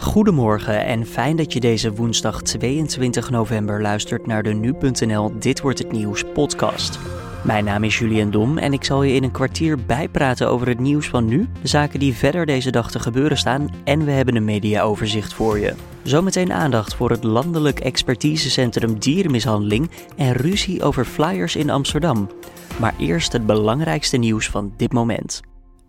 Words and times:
Goedemorgen 0.00 0.84
en 0.84 1.06
fijn 1.06 1.36
dat 1.36 1.52
je 1.52 1.60
deze 1.60 1.92
woensdag 1.94 2.42
22 2.42 3.30
november 3.30 3.82
luistert 3.82 4.26
naar 4.26 4.42
de 4.42 4.52
nu.nl 4.52 5.38
Dit 5.38 5.60
wordt 5.60 5.78
het 5.78 5.92
nieuws 5.92 6.24
podcast. 6.34 6.98
Mijn 7.44 7.64
naam 7.64 7.84
is 7.84 7.98
Julian 7.98 8.30
Dom 8.30 8.58
en 8.58 8.72
ik 8.72 8.84
zal 8.84 9.02
je 9.02 9.14
in 9.14 9.22
een 9.22 9.30
kwartier 9.30 9.84
bijpraten 9.84 10.48
over 10.48 10.68
het 10.68 10.78
nieuws 10.78 11.08
van 11.08 11.24
nu, 11.24 11.48
de 11.62 11.68
zaken 11.68 12.00
die 12.00 12.14
verder 12.14 12.46
deze 12.46 12.70
dag 12.70 12.90
te 12.90 12.98
gebeuren 12.98 13.36
staan 13.36 13.68
en 13.84 14.04
we 14.04 14.10
hebben 14.10 14.36
een 14.36 14.44
mediaoverzicht 14.44 15.34
voor 15.34 15.58
je. 15.58 15.74
Zometeen 16.02 16.52
aandacht 16.52 16.94
voor 16.94 17.10
het 17.10 17.24
Landelijk 17.24 17.80
Expertisecentrum 17.80 18.98
Dierenmishandeling 18.98 19.90
en 20.16 20.32
ruzie 20.32 20.82
over 20.82 21.04
flyers 21.04 21.56
in 21.56 21.70
Amsterdam. 21.70 22.30
Maar 22.80 22.94
eerst 22.98 23.32
het 23.32 23.46
belangrijkste 23.46 24.16
nieuws 24.16 24.48
van 24.48 24.72
dit 24.76 24.92
moment. 24.92 25.40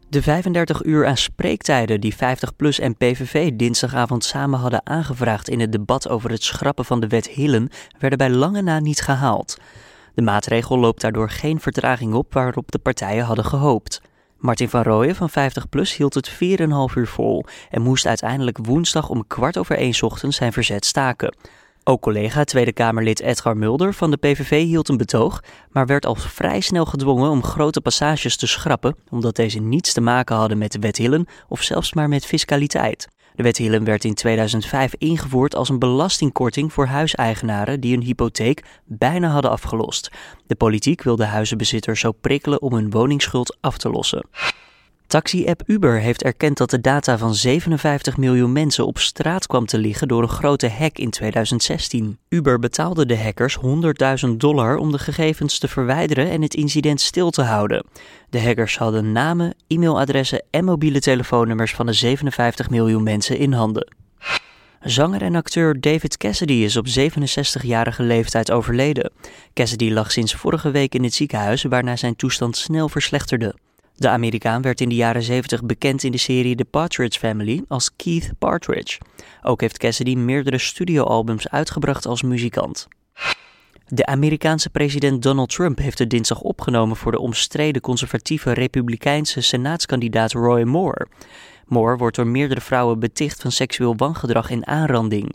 De 0.10 0.22
35 0.22 0.84
uur 0.84 1.06
aan 1.06 1.18
spreektijden 1.18 2.02
die 2.02 2.16
50PLUS 2.16 2.82
en 2.82 2.96
PVV 2.96 3.52
dinsdagavond 3.52 4.24
samen 4.24 4.60
hadden 4.60 4.82
aangevraagd 4.86 5.50
in 5.50 5.60
het 5.60 5.72
debat 5.72 6.10
over 6.10 6.30
het 6.30 6.44
schrappen 6.44 6.86
van 6.86 7.00
de 7.00 7.08
wet 7.08 7.28
Hillen 7.28 7.70
werden 8.00 8.18
bij 8.18 8.30
lange 8.30 8.62
na 8.62 8.80
niet 8.80 9.02
gehaald. 9.02 9.58
De 10.14 10.22
maatregel 10.22 10.80
loopt 10.80 11.02
daardoor 11.02 11.30
geen 11.30 11.60
vertraging 11.60 12.14
op 12.14 12.34
waarop 12.34 12.72
de 12.72 12.80
partijen 12.80 13.26
hadden 13.26 13.46
gehoopt. 13.46 14.02
Martin 14.38 14.70
van 14.70 14.84
Rooyen 14.84 15.16
van 15.16 15.30
50PLUS 15.30 15.96
hield 15.98 16.14
het 16.14 16.32
4,5 16.32 16.38
uur 16.96 17.08
vol 17.08 17.46
en 17.70 17.82
moest 17.82 18.06
uiteindelijk 18.06 18.58
woensdag 18.62 19.10
om 19.10 19.28
kwart 19.28 19.58
over 19.58 19.78
één 19.78 20.04
ochtends 20.04 20.38
zijn 20.38 20.54
verzet 20.54 20.86
staken. 20.86 21.36
Ook 21.90 22.02
collega 22.02 22.44
Tweede 22.44 22.74
Kamerlid 22.74 23.22
Edgar 23.22 23.58
Mulder 23.58 23.94
van 23.94 24.12
de 24.12 24.18
PVV 24.18 24.64
hield 24.64 24.90
een 24.90 24.98
betoog, 24.98 25.44
maar 25.72 25.86
werd 25.86 26.06
al 26.06 26.16
vrij 26.16 26.60
snel 26.60 26.86
gedwongen 26.86 27.30
om 27.30 27.44
grote 27.44 27.82
passages 27.82 28.38
te 28.38 28.48
schrappen, 28.48 28.96
omdat 29.10 29.36
deze 29.36 29.60
niets 29.60 29.94
te 29.94 30.02
maken 30.02 30.36
hadden 30.36 30.58
met 30.58 30.72
de 30.72 30.80
wet 30.80 30.98
Hillen 30.98 31.28
of 31.48 31.62
zelfs 31.62 31.94
maar 31.94 32.10
met 32.10 32.26
fiscaliteit. 32.26 33.08
De 33.36 33.44
wet 33.44 33.58
Hillen 33.58 33.84
werd 33.84 34.04
in 34.04 34.14
2005 34.14 34.94
ingevoerd 34.98 35.56
als 35.56 35.70
een 35.70 35.80
belastingkorting 35.80 36.74
voor 36.74 36.86
huiseigenaren 36.86 37.80
die 37.80 37.94
hun 37.94 38.06
hypotheek 38.06 38.64
bijna 38.86 39.28
hadden 39.30 39.52
afgelost. 39.52 40.12
De 40.48 40.56
politiek 40.56 41.04
wilde 41.04 41.26
huizenbezitters 41.26 42.00
zo 42.00 42.12
prikkelen 42.12 42.62
om 42.62 42.74
hun 42.74 42.90
woningsschuld 42.90 43.58
af 43.62 43.78
te 43.78 43.90
lossen. 43.90 44.26
Taxi-app 45.10 45.62
Uber 45.66 46.00
heeft 46.00 46.24
erkend 46.24 46.58
dat 46.58 46.70
de 46.70 46.82
data 46.82 47.18
van 47.18 47.36
57 47.36 48.18
miljoen 48.18 48.52
mensen 48.52 48.86
op 48.86 48.98
straat 48.98 49.48
kwam 49.48 49.66
te 49.66 49.78
liggen 49.78 50.08
door 50.08 50.22
een 50.22 50.30
grote 50.30 50.70
hack 50.70 50.98
in 50.98 51.10
2016. 51.10 52.18
Uber 52.28 52.60
betaalde 52.60 53.06
de 53.06 53.18
hackers 53.18 53.58
100.000 54.26 54.30
dollar 54.38 54.78
om 54.78 54.92
de 54.92 55.00
gegevens 55.00 55.60
te 55.60 55.68
verwijderen 55.68 56.30
en 56.30 56.42
het 56.42 56.54
incident 56.54 57.02
stil 57.02 57.30
te 57.30 57.42
houden. 57.42 57.86
De 58.30 58.42
hackers 58.42 58.78
hadden 58.78 59.12
namen, 59.12 59.56
e-mailadressen 59.68 60.44
en 60.50 60.66
mobiele 60.66 61.00
telefoonnummers 61.00 61.76
van 61.76 61.86
de 61.86 61.94
57 61.94 62.70
miljoen 62.70 63.04
mensen 63.04 63.38
in 63.38 63.54
handen. 63.54 63.94
Zanger 64.82 65.22
en 65.22 65.36
acteur 65.36 65.82
David 65.82 66.18
Cassidy 66.18 66.54
is 66.54 66.78
op 66.78 66.88
67-jarige 67.00 68.04
leeftijd 68.04 68.52
overleden. 68.52 69.12
Cassidy 69.54 69.92
lag 69.92 70.12
sinds 70.12 70.34
vorige 70.34 70.72
week 70.72 70.96
in 70.96 71.04
het 71.04 71.14
ziekenhuis, 71.14 71.64
waarna 71.64 71.96
zijn 71.96 72.16
toestand 72.16 72.58
snel 72.58 72.90
verslechterde. 72.90 73.56
De 74.00 74.10
Amerikaan 74.10 74.62
werd 74.62 74.82
in 74.82 74.90
de 74.90 74.96
jaren 74.96 75.24
70 75.24 75.64
bekend 75.64 76.04
in 76.04 76.12
de 76.12 76.18
serie 76.18 76.56
The 76.56 76.66
Partridge 76.66 77.20
Family 77.20 77.64
als 77.68 77.96
Keith 77.96 78.32
Partridge. 78.38 79.00
Ook 79.42 79.62
heeft 79.62 79.78
Cassidy 79.78 80.16
meerdere 80.16 80.58
studioalbums 80.58 81.50
uitgebracht 81.50 82.06
als 82.06 82.22
muzikant. 82.22 82.88
De 83.88 84.06
Amerikaanse 84.06 84.70
president 84.70 85.24
Donald 85.24 85.50
Trump 85.50 85.78
heeft 85.78 86.00
het 86.00 86.10
dinsdag 86.10 86.42
opgenomen 86.42 86.96
voor 86.96 87.12
de 87.12 87.20
omstreden 87.20 87.82
conservatieve 87.82 88.54
republikeinse 88.54 89.42
senaatskandidaat 89.42 90.32
Roy 90.32 90.64
Moore. 90.64 91.08
Moore 91.66 91.98
wordt 91.98 92.16
door 92.16 92.28
meerdere 92.28 92.62
vrouwen 92.62 93.00
beticht 93.00 93.42
van 93.42 93.52
seksueel 93.52 93.96
wangedrag 93.96 94.52
en 94.52 94.68
aanranding. 94.68 95.34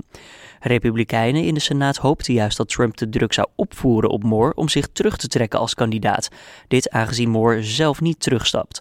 Republikeinen 0.64 1.44
in 1.44 1.54
de 1.54 1.60
Senaat 1.60 1.96
hoopten 1.96 2.34
juist 2.34 2.56
dat 2.56 2.68
Trump 2.68 2.96
de 2.96 3.08
druk 3.08 3.32
zou 3.32 3.46
opvoeren 3.56 4.10
op 4.10 4.22
Moore 4.22 4.54
om 4.54 4.68
zich 4.68 4.86
terug 4.92 5.16
te 5.16 5.28
trekken 5.28 5.58
als 5.58 5.74
kandidaat. 5.74 6.28
Dit 6.68 6.90
aangezien 6.90 7.30
Moore 7.30 7.62
zelf 7.62 8.00
niet 8.00 8.20
terugstapt. 8.20 8.80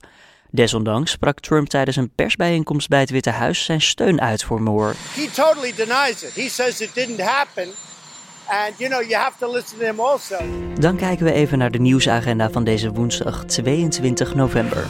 Desondanks 0.52 1.12
sprak 1.12 1.40
Trump 1.40 1.68
tijdens 1.68 1.98
een 1.98 2.12
persbijeenkomst 2.16 2.88
bij 2.90 3.00
het 3.00 3.10
Witte 3.10 3.30
Huis 3.30 3.64
zijn 3.64 3.82
steun 3.82 4.22
uit 4.22 4.44
voor 4.44 4.62
Moore. 4.62 4.94
He 5.14 5.30
totally 5.34 5.74
denies 5.76 6.24
it. 6.24 6.36
He 6.36 6.50
says 6.50 6.82
it 6.82 6.94
didn't 6.94 7.22
happen. 7.22 7.68
And 8.48 8.78
you 8.78 8.90
know, 8.90 9.02
you 9.10 9.16
have 9.16 9.38
to 9.38 9.52
listen 9.52 9.78
to 9.80 9.86
him 9.86 10.00
also. 10.00 10.38
Dan 10.80 10.96
kijken 10.96 11.26
we 11.26 11.32
even 11.32 11.58
naar 11.58 11.72
de 11.72 11.80
nieuwsagenda 11.80 12.50
van 12.50 12.64
deze 12.64 12.92
woensdag 12.92 13.46
22 13.46 14.36
november. 14.36 14.86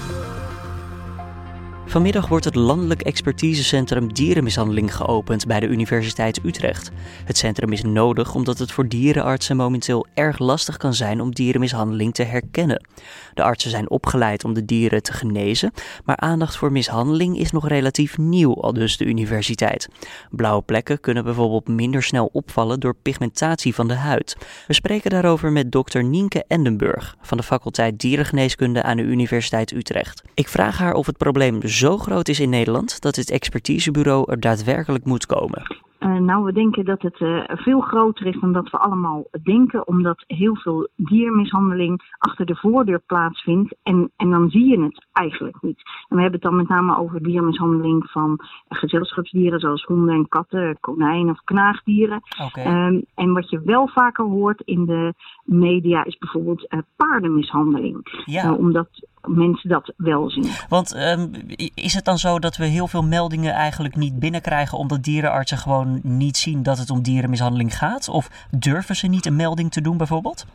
Vanmiddag 1.94 2.28
wordt 2.28 2.46
het 2.46 2.56
Landelijk 2.56 3.02
Expertisecentrum 3.02 4.14
Dierenmishandeling 4.14 4.96
geopend 4.96 5.46
bij 5.46 5.60
de 5.60 5.68
Universiteit 5.68 6.44
Utrecht. 6.44 6.92
Het 7.26 7.38
centrum 7.38 7.72
is 7.72 7.84
nodig 7.84 8.36
omdat 8.36 8.58
het 8.58 8.72
voor 8.72 8.88
dierenartsen 8.88 9.56
momenteel 9.56 10.06
erg 10.14 10.40
lastig 10.40 10.78
kan 10.78 10.94
zijn 10.94 11.22
om 11.22 11.34
dierenmishandeling 11.34 12.14
te 12.14 12.24
herkennen. 12.24 12.86
De 13.34 13.44
artsen 13.44 13.72
zijn 13.72 13.90
opgeleid 13.90 14.44
om 14.44 14.54
de 14.54 14.66
dieren 14.66 15.04
te 15.04 15.14
genezen, 15.14 15.72
maar 16.06 16.18
aandacht 16.18 16.56
voor 16.56 16.72
mishandeling 16.72 17.38
is 17.38 17.52
nog 17.52 17.68
relatief 17.68 18.18
nieuw, 18.18 18.62
al 18.62 18.74
dus 18.74 18.98
de 18.98 19.06
universiteit. 19.06 19.88
Blauwe 20.32 20.62
plekken 20.62 21.00
kunnen 21.00 21.24
bijvoorbeeld 21.24 21.68
minder 21.68 22.04
snel 22.04 22.30
opvallen 22.32 22.80
door 22.80 22.96
pigmentatie 23.02 23.76
van 23.76 23.88
de 23.88 23.94
huid. 23.94 24.38
We 24.68 24.74
spreken 24.74 25.10
daarover 25.10 25.52
met 25.52 25.72
dokter 25.72 26.04
Nienke 26.04 26.44
Endenburg 26.48 27.16
van 27.22 27.38
de 27.38 27.44
faculteit 27.44 28.00
Dierengeneeskunde 28.00 28.84
aan 28.84 28.98
de 28.98 29.04
Universiteit 29.04 29.72
Utrecht. 29.72 30.24
Ik 30.34 30.48
vraag 30.48 30.78
haar 30.78 30.94
of 30.94 31.06
het 31.06 31.18
probleem 31.18 31.68
zo 31.68 31.98
groot 31.98 32.28
is 32.28 32.40
in 32.40 32.50
Nederland 32.50 33.02
dat 33.02 33.16
het 33.16 33.30
expertisebureau 33.30 34.32
er 34.32 34.40
daadwerkelijk 34.40 35.06
moet 35.06 35.26
komen. 35.26 35.82
Uh, 36.04 36.18
nou, 36.18 36.44
we 36.44 36.54
denken 36.54 36.86
dat 36.86 37.02
het 37.02 37.20
uh, 37.20 37.44
veel 37.46 37.80
groter 37.80 38.26
is 38.26 38.40
dan 38.40 38.54
dat 38.54 38.70
we 38.70 38.78
allemaal 38.78 39.28
denken, 39.44 39.88
omdat 39.88 40.24
heel 40.28 40.56
veel 40.56 40.88
diermishandeling 40.96 42.02
achter 42.18 42.46
de 42.46 42.56
voordeur 42.56 43.00
plaatsvindt. 43.06 43.76
En, 43.84 44.12
en 44.16 44.30
dan 44.30 44.50
zie 44.50 44.66
je 44.66 44.84
het 44.84 45.06
eigenlijk 45.12 45.62
niet. 45.62 45.82
En 46.08 46.16
we 46.16 46.22
hebben 46.22 46.40
het 46.40 46.50
dan 46.50 46.56
met 46.56 46.68
name 46.68 46.98
over 46.98 47.24
diermishandeling 47.24 48.10
van 48.10 48.40
gezelschapsdieren, 48.68 49.60
zoals 49.60 49.84
honden 49.84 50.16
en 50.16 50.28
katten, 50.28 50.78
konijnen 50.80 51.34
of 51.34 51.44
knaagdieren. 51.44 52.22
Okay. 52.48 52.88
Um, 52.88 53.06
en 53.16 53.34
wat 53.34 53.50
je 53.50 53.62
wel 53.62 53.88
vaker 53.88 54.26
hoort 54.26 54.62
in 54.62 54.86
de 54.86 55.14
media 55.44 56.04
is 56.04 56.18
bijvoorbeeld 56.18 56.66
uh, 56.70 56.80
paardenmishandeling. 56.96 58.24
Ja. 58.26 58.54
omdat 58.54 58.90
mensen 59.28 59.70
dat 59.70 59.94
wel 59.98 60.30
zien. 60.30 60.50
Want 60.70 60.96
um, 60.96 61.32
is 61.74 61.94
het 61.94 62.06
dan 62.06 62.18
zo 62.18 62.40
dat 62.40 62.58
we 62.58 62.66
heel 62.66 62.88
veel 62.88 63.04
meldingen 63.04 63.54
eigenlijk 63.54 63.96
niet 63.96 64.20
binnenkrijgen 64.20 64.78
omdat 64.78 65.04
dierenartsen 65.04 65.58
gewoon 65.58 66.00
niet 66.04 66.38
zien 66.38 66.64
dat 66.64 66.78
het 66.78 66.90
om 66.90 67.02
dierenmishandeling 67.02 67.78
gaat? 67.78 68.10
Of 68.10 68.48
durven 68.52 68.96
ze 68.96 69.08
niet 69.08 69.26
een 69.26 69.36
melding 69.36 69.72
te 69.72 69.82
doen 69.82 69.98
bijvoorbeeld? 69.98 70.46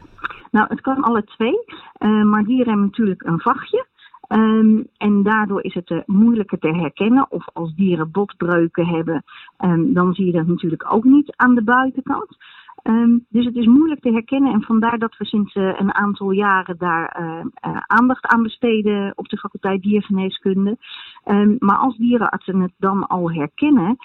Nou, 0.50 0.66
het 0.68 0.80
kan 0.80 1.02
alle 1.02 1.24
twee. 1.24 1.64
Uh, 1.98 2.24
maar 2.24 2.44
dieren 2.44 2.66
hebben 2.66 2.86
natuurlijk 2.86 3.22
een 3.22 3.40
vachtje. 3.40 3.86
Um, 4.28 4.86
en 4.96 5.22
daardoor 5.22 5.62
is 5.62 5.74
het 5.74 5.90
uh, 5.90 5.98
moeilijker 6.06 6.58
te 6.58 6.68
herkennen. 6.68 7.26
Of 7.30 7.44
als 7.52 7.74
dieren 7.74 8.10
botbreuken 8.10 8.86
hebben, 8.86 9.24
um, 9.58 9.94
dan 9.94 10.14
zie 10.14 10.26
je 10.26 10.32
dat 10.32 10.46
natuurlijk 10.46 10.92
ook 10.92 11.04
niet 11.04 11.32
aan 11.36 11.54
de 11.54 11.62
buitenkant. 11.62 12.36
Um, 12.82 13.26
dus 13.28 13.44
het 13.44 13.56
is 13.56 13.66
moeilijk 13.66 14.00
te 14.00 14.12
herkennen 14.12 14.52
en 14.52 14.62
vandaar 14.62 14.98
dat 14.98 15.16
we 15.16 15.24
sinds 15.24 15.54
uh, 15.54 15.78
een 15.78 15.94
aantal 15.94 16.30
jaren 16.30 16.78
daar 16.78 17.20
uh, 17.20 17.44
uh, 17.66 17.76
aandacht 17.86 18.26
aan 18.26 18.42
besteden 18.42 19.12
op 19.14 19.28
de 19.28 19.36
faculteit 19.36 19.82
diergeneeskunde. 19.82 20.76
Um, 21.24 21.56
maar 21.58 21.76
als 21.76 21.96
dierenartsen 21.96 22.60
het 22.60 22.72
dan 22.78 23.06
al 23.06 23.32
herkennen, 23.32 23.96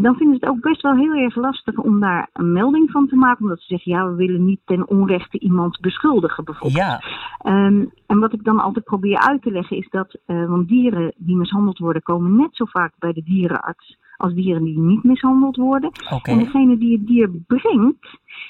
dan 0.00 0.16
vinden 0.16 0.38
ze 0.38 0.44
het 0.44 0.48
ook 0.48 0.60
best 0.60 0.82
wel 0.82 0.96
heel 0.96 1.12
erg 1.12 1.36
lastig 1.36 1.76
om 1.76 2.00
daar 2.00 2.28
een 2.32 2.52
melding 2.52 2.90
van 2.90 3.08
te 3.08 3.16
maken. 3.16 3.42
Omdat 3.42 3.60
ze 3.60 3.66
zeggen, 3.66 3.92
ja, 3.92 4.08
we 4.08 4.14
willen 4.14 4.44
niet 4.44 4.60
ten 4.64 4.88
onrechte 4.88 5.38
iemand 5.38 5.80
beschuldigen 5.80 6.44
bijvoorbeeld. 6.44 6.84
Ja. 6.84 7.66
Um, 7.66 7.90
en 8.06 8.18
wat 8.18 8.32
ik 8.32 8.44
dan 8.44 8.60
altijd 8.60 8.84
probeer 8.84 9.18
uit 9.18 9.42
te 9.42 9.50
leggen 9.50 9.76
is 9.76 9.88
dat, 9.90 10.18
want 10.26 10.68
dieren 10.68 11.14
die 11.16 11.36
mishandeld 11.36 11.78
worden, 11.78 12.02
komen 12.02 12.36
net 12.36 12.56
zo 12.56 12.64
vaak 12.64 12.92
bij 12.98 13.12
de 13.12 13.22
dierenarts 13.22 14.00
als 14.22 14.34
dieren 14.34 14.64
die 14.64 14.78
niet 14.78 15.02
mishandeld 15.02 15.56
worden. 15.56 15.90
Okay. 16.10 16.34
En 16.34 16.38
degene 16.38 16.78
die 16.78 16.92
het 16.96 17.06
dier 17.06 17.30
brengt, 17.46 18.06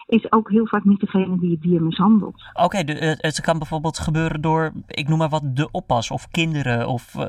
is 0.06 0.32
ook 0.32 0.50
heel 0.50 0.66
vaak 0.66 0.84
niet 0.84 1.00
degene 1.00 1.38
die 1.38 1.50
het 1.50 1.62
dier 1.62 1.82
mishandelt. 1.82 2.42
Oké, 2.52 2.64
okay, 2.64 3.16
het 3.16 3.40
kan 3.40 3.58
bijvoorbeeld 3.58 3.98
gebeuren 3.98 4.40
door, 4.40 4.72
ik 4.86 5.08
noem 5.08 5.18
maar 5.18 5.28
wat, 5.28 5.56
de 5.56 5.68
oppas 5.70 6.10
of 6.10 6.30
kinderen 6.30 6.88
of 6.88 7.14
uh, 7.14 7.22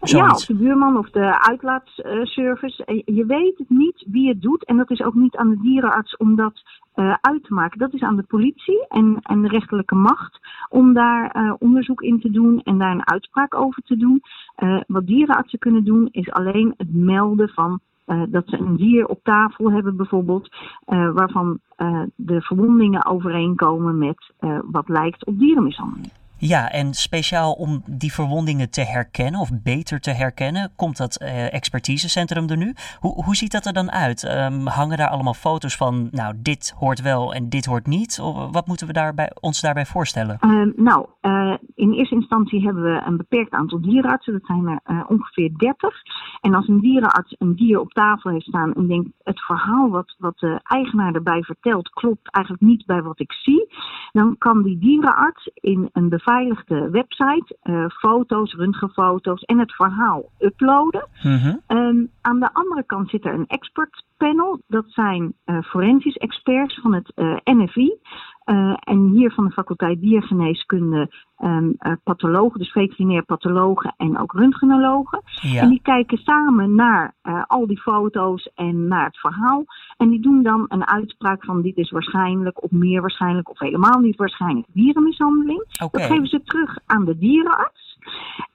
zoiets. 0.00 0.10
Ja, 0.10 0.30
of 0.30 0.44
de 0.44 0.54
buurman 0.54 0.96
of 0.96 1.10
de 1.10 1.42
uitlaatservice. 1.42 3.02
Je 3.04 3.26
weet 3.26 3.58
het 3.58 3.70
niet 3.70 4.04
wie 4.06 4.28
het 4.28 4.42
doet 4.42 4.64
en 4.64 4.76
dat 4.76 4.90
is 4.90 5.02
ook 5.02 5.14
niet 5.14 5.36
aan 5.36 5.50
de 5.50 5.60
dierenarts 5.60 6.16
om 6.16 6.36
dat 6.36 6.62
uh, 6.94 7.14
uit 7.20 7.44
te 7.44 7.54
maken. 7.54 7.78
Dat 7.78 7.94
is 7.94 8.02
aan 8.02 8.16
de 8.16 8.22
politie 8.22 8.86
en, 8.88 9.18
en 9.22 9.42
de 9.42 9.48
rechterlijke 9.48 9.94
macht 9.94 10.38
om 10.68 10.92
daar 10.92 11.36
uh, 11.36 11.54
onderzoek 11.58 12.02
in 12.02 12.20
te 12.20 12.30
doen 12.30 12.60
en 12.62 12.78
daar 12.78 12.92
een 12.92 13.10
uitspraak 13.10 13.54
over 13.54 13.82
te 13.82 13.96
doen. 13.96 14.22
Uh, 14.58 14.80
wat 14.86 15.06
dierenartsen 15.06 15.58
kunnen 15.58 15.84
doen 15.84 16.08
is 16.10 16.30
alleen 16.30 16.74
het 16.76 16.94
melden 16.94 17.48
van 17.48 17.80
uh, 18.10 18.22
dat 18.28 18.42
ze 18.46 18.58
een 18.58 18.76
dier 18.76 19.06
op 19.06 19.20
tafel 19.22 19.70
hebben 19.72 19.96
bijvoorbeeld, 19.96 20.48
uh, 20.86 21.12
waarvan 21.12 21.58
uh, 21.76 22.02
de 22.16 22.40
verwondingen 22.40 23.06
overeenkomen 23.06 23.98
met 23.98 24.32
wat 24.70 24.88
lijkt 24.88 25.26
op 25.26 25.38
dierenmishandeling. 25.38 26.19
Ja, 26.42 26.70
en 26.70 26.94
speciaal 26.94 27.52
om 27.52 27.82
die 27.86 28.12
verwondingen 28.12 28.70
te 28.70 28.80
herkennen 28.80 29.40
of 29.40 29.50
beter 29.62 30.00
te 30.00 30.10
herkennen, 30.10 30.70
komt 30.76 30.96
dat 30.96 31.20
uh, 31.22 31.54
expertisecentrum 31.54 32.48
er 32.48 32.56
nu. 32.56 32.74
Hoe, 32.98 33.24
hoe 33.24 33.36
ziet 33.36 33.52
dat 33.52 33.66
er 33.66 33.72
dan 33.72 33.90
uit? 33.90 34.22
Um, 34.24 34.66
hangen 34.66 34.96
daar 34.96 35.08
allemaal 35.08 35.34
foto's 35.34 35.76
van, 35.76 36.08
nou, 36.10 36.34
dit 36.36 36.74
hoort 36.78 37.02
wel 37.02 37.34
en 37.34 37.48
dit 37.48 37.64
hoort 37.64 37.86
niet? 37.86 38.20
Of 38.22 38.52
wat 38.52 38.66
moeten 38.66 38.86
we 38.86 38.92
daarbij, 38.92 39.30
ons 39.40 39.60
daarbij 39.60 39.86
voorstellen? 39.86 40.38
Uh, 40.40 40.72
nou, 40.76 41.06
uh, 41.22 41.54
in 41.74 41.92
eerste 41.92 42.14
instantie 42.14 42.64
hebben 42.64 42.82
we 42.82 43.02
een 43.06 43.16
beperkt 43.16 43.52
aantal 43.52 43.80
dierenartsen. 43.80 44.32
Dat 44.32 44.46
zijn 44.46 44.66
er 44.66 44.80
uh, 44.86 45.04
ongeveer 45.08 45.50
30. 45.56 45.94
En 46.40 46.54
als 46.54 46.68
een 46.68 46.80
dierenarts 46.80 47.34
een 47.38 47.56
dier 47.56 47.80
op 47.80 47.92
tafel 47.92 48.30
heeft 48.30 48.46
staan 48.46 48.74
en 48.74 48.86
denkt, 48.86 49.08
het 49.22 49.40
verhaal 49.40 49.88
wat, 49.90 50.14
wat 50.18 50.38
de 50.38 50.60
eigenaar 50.62 51.14
erbij 51.14 51.42
vertelt, 51.42 51.88
klopt 51.88 52.30
eigenlijk 52.30 52.64
niet 52.64 52.86
bij 52.86 53.02
wat 53.02 53.20
ik 53.20 53.32
zie, 53.32 53.74
dan 54.12 54.38
kan 54.38 54.62
die 54.62 54.78
dierenarts 54.78 55.50
in 55.54 55.88
een 55.92 56.08
beveiligde 56.30 56.90
website 56.90 57.56
uh, 57.62 57.88
foto's, 57.88 58.54
röntgenfoto's 58.54 59.42
en 59.42 59.58
het 59.58 59.74
verhaal 59.74 60.30
uploaden. 60.38 61.08
Mm-hmm. 61.22 61.60
Um, 61.68 62.10
aan 62.20 62.40
de 62.40 62.52
andere 62.52 62.84
kant 62.86 63.10
zit 63.10 63.24
er 63.24 63.34
een 63.34 63.46
expertpanel. 63.46 64.60
Dat 64.66 64.84
zijn 64.88 65.34
uh, 65.46 65.62
forensisch 65.62 66.16
experts 66.16 66.80
van 66.80 66.94
het 66.94 67.12
uh, 67.16 67.36
NFI. 67.44 67.98
Uh, 68.46 68.76
en 68.80 69.08
hier 69.08 69.30
van 69.30 69.44
de 69.44 69.50
faculteit 69.50 70.00
diergeneeskunde 70.00 71.10
um, 71.38 71.74
uh, 71.80 71.92
pathologen, 72.04 72.58
dus 72.58 72.72
veterinair 72.72 73.24
pathologen 73.24 73.94
en 73.96 74.18
ook 74.18 74.32
röntgenologen. 74.32 75.22
Ja. 75.24 75.60
En 75.60 75.68
die 75.68 75.80
kijken 75.82 76.18
samen 76.18 76.74
naar 76.74 77.14
uh, 77.22 77.42
al 77.46 77.66
die 77.66 77.80
foto's 77.80 78.50
en 78.54 78.88
naar 78.88 79.04
het 79.04 79.18
verhaal. 79.18 79.64
En 79.96 80.08
die 80.08 80.20
doen 80.20 80.42
dan 80.42 80.64
een 80.68 80.86
uitspraak 80.86 81.44
van 81.44 81.62
dit 81.62 81.76
is 81.76 81.90
waarschijnlijk 81.90 82.62
of 82.62 82.70
meer 82.70 83.00
waarschijnlijk 83.00 83.50
of 83.50 83.58
helemaal 83.58 84.00
niet 84.00 84.16
waarschijnlijk 84.16 84.66
dierenmishandeling. 84.72 85.64
Okay. 85.82 86.00
Dat 86.00 86.10
geven 86.10 86.26
ze 86.26 86.42
terug 86.42 86.78
aan 86.86 87.04
de 87.04 87.18
dierenarts. 87.18 87.89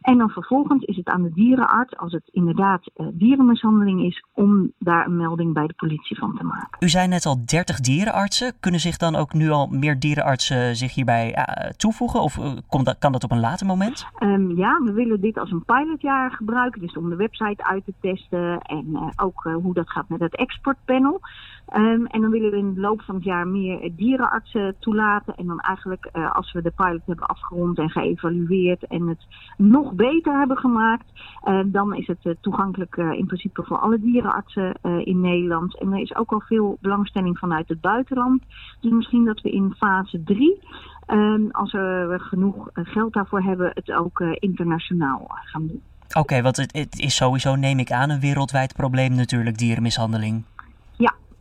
En 0.01 0.17
dan 0.17 0.29
vervolgens 0.29 0.83
is 0.83 0.95
het 0.95 1.07
aan 1.07 1.23
de 1.23 1.31
dierenarts, 1.33 1.97
als 1.97 2.11
het 2.11 2.29
inderdaad 2.31 2.91
uh, 2.95 3.07
dierenmishandeling 3.13 4.03
is, 4.03 4.25
om 4.33 4.71
daar 4.79 5.05
een 5.05 5.17
melding 5.17 5.53
bij 5.53 5.67
de 5.67 5.73
politie 5.73 6.17
van 6.17 6.37
te 6.37 6.43
maken. 6.43 6.77
U 6.79 6.89
zei 6.89 7.07
net 7.07 7.25
al 7.25 7.45
30 7.45 7.79
dierenartsen. 7.79 8.53
Kunnen 8.59 8.79
zich 8.79 8.97
dan 8.97 9.15
ook 9.15 9.33
nu 9.33 9.49
al 9.49 9.67
meer 9.67 9.99
dierenartsen 9.99 10.75
zich 10.75 10.93
hierbij 10.93 11.37
uh, 11.37 11.69
toevoegen? 11.69 12.21
Of 12.21 12.37
uh, 12.37 12.83
dat, 12.83 12.97
kan 12.97 13.11
dat 13.11 13.23
op 13.23 13.31
een 13.31 13.39
later 13.39 13.65
moment? 13.65 14.07
Um, 14.19 14.57
ja, 14.57 14.81
we 14.83 14.91
willen 14.91 15.21
dit 15.21 15.37
als 15.37 15.51
een 15.51 15.65
pilotjaar 15.65 16.31
gebruiken. 16.31 16.81
Dus 16.81 16.97
om 16.97 17.09
de 17.09 17.15
website 17.15 17.63
uit 17.63 17.85
te 17.85 17.93
testen 18.01 18.59
en 18.61 19.13
ook 19.15 19.49
hoe 19.61 19.73
dat 19.73 19.89
gaat 19.89 20.09
met 20.09 20.19
het 20.19 20.35
exportpanel. 20.35 21.21
Um, 21.73 22.05
en 22.05 22.21
dan 22.21 22.29
willen 22.29 22.51
we 22.51 22.57
in 22.57 22.73
de 22.73 22.79
loop 22.79 23.01
van 23.01 23.15
het 23.15 23.23
jaar 23.23 23.47
meer 23.47 23.91
dierenartsen 23.95 24.75
toelaten. 24.79 25.35
En 25.35 25.45
dan 25.45 25.59
eigenlijk, 25.59 26.09
uh, 26.13 26.35
als 26.35 26.51
we 26.51 26.61
de 26.61 26.71
pilot 26.75 27.05
hebben 27.05 27.25
afgerond 27.25 27.77
en 27.77 27.89
geëvalueerd 27.89 28.87
en 28.87 29.07
het 29.07 29.25
nog 29.57 29.93
beter 29.93 30.37
hebben 30.37 30.57
gemaakt, 30.57 31.05
uh, 31.43 31.59
dan 31.65 31.95
is 31.95 32.07
het 32.07 32.35
toegankelijk 32.41 32.95
in 32.95 33.25
principe 33.25 33.63
voor 33.63 33.77
alle 33.77 33.99
dierenartsen 33.99 34.73
in 35.03 35.21
Nederland. 35.21 35.79
En 35.79 35.93
er 35.93 35.99
is 35.99 36.15
ook 36.15 36.31
al 36.31 36.41
veel 36.41 36.77
belangstelling 36.81 37.37
vanuit 37.37 37.67
het 37.67 37.81
buitenland. 37.81 38.43
Dus 38.81 38.91
misschien 38.91 39.25
dat 39.25 39.41
we 39.41 39.51
in 39.51 39.73
fase 39.77 40.23
3, 40.23 40.59
um, 41.07 41.51
als 41.51 41.71
we 41.71 42.15
genoeg 42.17 42.69
geld 42.73 43.13
daarvoor 43.13 43.41
hebben, 43.41 43.71
het 43.73 43.91
ook 43.91 44.19
internationaal 44.19 45.25
gaan 45.27 45.67
doen. 45.67 45.81
Oké, 46.07 46.19
okay, 46.19 46.43
want 46.43 46.57
het, 46.57 46.77
het 46.77 46.99
is 46.99 47.15
sowieso, 47.15 47.55
neem 47.55 47.79
ik 47.79 47.91
aan, 47.91 48.09
een 48.09 48.19
wereldwijd 48.19 48.73
probleem 48.73 49.15
natuurlijk, 49.15 49.57
dierenmishandeling. 49.57 50.43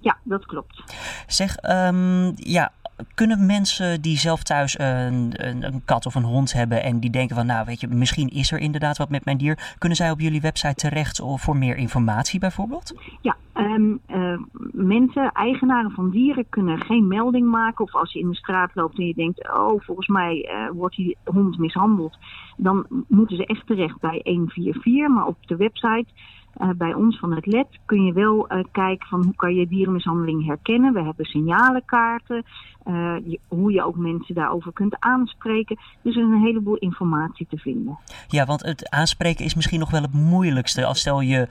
Ja, 0.05 0.17
dat 0.23 0.47
klopt. 0.47 0.83
Zeg, 1.27 1.57
um, 1.71 2.33
ja, 2.37 2.73
kunnen 3.15 3.47
mensen 3.47 4.01
die 4.01 4.19
zelf 4.19 4.43
thuis 4.43 4.79
een, 4.79 5.47
een, 5.47 5.65
een, 5.65 5.85
kat 5.85 6.07
of 6.07 6.15
een 6.15 6.23
hond 6.23 6.53
hebben 6.53 6.83
en 6.83 7.01
die 7.01 7.11
denken 7.11 7.37
van, 7.37 7.47
nou 7.47 7.67
weet 7.67 7.81
je, 7.81 7.89
misschien 7.89 8.29
is 8.29 8.53
er 8.53 8.59
inderdaad 8.59 8.99
wat 8.99 9.09
met 9.09 9.25
mijn 9.25 9.37
dier, 9.37 9.75
kunnen 9.79 9.99
zij 9.99 10.11
op 10.11 10.21
jullie 10.21 10.41
website 10.41 10.75
terecht 10.75 11.21
voor 11.25 11.57
meer 11.57 11.77
informatie 11.77 12.41
bijvoorbeeld? 12.41 12.95
Ja, 13.21 13.37
um, 13.55 14.01
uh, 14.09 14.39
mensen, 14.73 15.33
eigenaren 15.33 15.91
van 15.91 16.11
dieren 16.11 16.49
kunnen 16.49 16.85
geen 16.85 17.09
melding 17.09 17.51
maken 17.51 17.85
of 17.85 17.95
als 17.95 18.13
je 18.13 18.19
in 18.19 18.29
de 18.29 18.37
straat 18.37 18.71
loopt 18.75 18.99
en 18.99 19.07
je 19.07 19.15
denkt, 19.15 19.53
oh 19.53 19.81
volgens 19.81 20.09
mij 20.09 20.49
uh, 20.51 20.71
wordt 20.71 20.97
die 20.97 21.17
hond 21.25 21.59
mishandeld, 21.59 22.19
dan 22.57 22.87
moeten 23.09 23.37
ze 23.37 23.47
echt 23.47 23.67
terecht 23.67 24.01
bij 24.01 24.21
144, 24.25 25.09
maar 25.09 25.27
op 25.27 25.37
de 25.47 25.57
website 25.57 26.07
uh, 26.61 26.69
bij 26.77 26.95
ons 26.95 27.19
van 27.19 27.35
het 27.35 27.47
LED 27.47 27.79
kun 27.85 28.05
je 28.05 28.13
wel 28.13 28.53
uh, 28.53 28.65
kijken 28.73 29.09
van 29.09 29.25
hoe 29.25 29.35
kan 29.35 29.55
je 29.55 29.67
dierenmishandeling 29.67 30.47
herkennen. 30.47 30.93
We 30.93 31.03
hebben 31.03 31.25
signalenkaarten, 31.25 32.45
uh, 32.85 33.17
je, 33.25 33.39
hoe 33.49 33.73
je 33.73 33.85
ook 33.85 33.97
mensen 33.97 34.35
daarover 34.35 34.73
kunt 34.73 34.97
aanspreken. 34.99 35.77
Dus 36.03 36.17
er 36.17 36.23
is 36.23 36.29
een 36.29 36.43
heleboel 36.43 36.77
informatie 36.77 37.47
te 37.51 37.57
vinden. 37.57 37.99
Ja, 38.29 38.45
want 38.45 38.63
het 38.63 38.91
aanspreken 38.91 39.45
is 39.45 39.55
misschien 39.55 39.79
nog 39.79 39.91
wel 39.91 40.03
het 40.03 40.13
moeilijkste. 40.13 40.85
Als 40.85 40.99
stel 41.01 41.21
je 41.21 41.49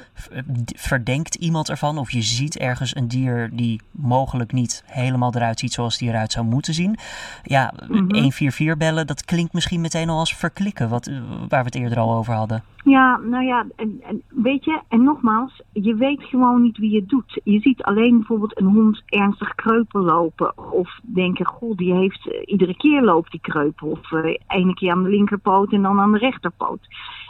verdenkt 0.75 1.35
iemand 1.35 1.69
ervan 1.69 1.97
of 1.97 2.12
je 2.12 2.21
ziet 2.21 2.57
ergens 2.57 2.95
een 2.95 3.07
dier 3.07 3.50
die 3.53 3.81
mogelijk 3.91 4.51
niet 4.51 4.83
helemaal 4.85 5.35
eruit 5.35 5.59
ziet 5.59 5.74
zoals 5.74 5.97
die 5.97 6.09
eruit 6.09 6.31
zou 6.31 6.45
moeten 6.45 6.74
zien. 6.74 6.97
Ja, 7.44 7.74
mm-hmm. 7.88 8.13
144 8.13 8.77
bellen, 8.77 9.07
dat 9.07 9.25
klinkt 9.25 9.53
misschien 9.53 9.81
meteen 9.81 10.09
al 10.09 10.19
als 10.19 10.36
verklikken, 10.36 10.89
wat, 10.89 11.12
waar 11.50 11.63
we 11.63 11.65
het 11.65 11.75
eerder 11.75 12.00
al 12.00 12.13
over 12.13 12.33
hadden. 12.33 12.63
Ja, 12.83 13.18
nou 13.18 13.44
ja, 13.44 13.65
en, 13.75 14.01
en 14.01 14.21
weet 14.27 14.65
je, 14.65 14.81
en 14.88 15.03
nogmaals, 15.03 15.62
je 15.71 15.95
weet 15.95 16.24
gewoon 16.24 16.62
niet 16.62 16.77
wie 16.77 16.95
het 16.95 17.09
doet. 17.09 17.41
Je 17.44 17.59
ziet 17.59 17.83
alleen 17.83 18.18
bijvoorbeeld 18.18 18.59
een 18.59 18.65
hond 18.65 19.01
ernstig 19.06 19.56
kreupel 19.56 20.01
lopen. 20.01 20.71
Of 20.71 21.00
goh, 21.31 21.77
die 21.77 21.93
heeft 21.93 22.25
uh, 22.25 22.41
iedere 22.45 22.75
keer 22.75 23.01
loopt 23.01 23.31
die 23.31 23.39
kreupel. 23.39 23.89
Of 23.89 24.11
uh, 24.11 24.35
ene 24.47 24.73
keer 24.73 24.91
aan 24.91 25.03
de 25.03 25.09
linkerpoot 25.09 25.71
en 25.71 25.81
dan 25.81 25.99
aan 25.99 26.11
de 26.11 26.17
rechterpoot. 26.17 26.87